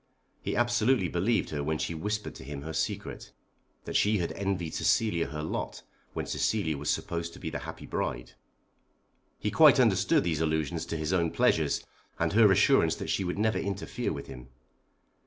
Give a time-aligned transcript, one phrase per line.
[0.41, 3.31] He absolutely believed her when she whispered to him her secret,
[3.85, 7.85] that she had envied Cecilia her lot when Cecilia was supposed to be the happy
[7.85, 8.31] bride.
[9.37, 11.85] He quite understood those allusions to his own pleasures
[12.17, 14.49] and her assurance that she would never interfere with him.